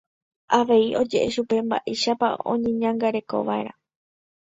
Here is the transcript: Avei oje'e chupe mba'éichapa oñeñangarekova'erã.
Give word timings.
Avei 0.57 0.87
oje'e 1.01 1.27
chupe 1.33 1.57
mba'éichapa 1.65 2.27
oñeñangarekova'erã. 2.51 3.73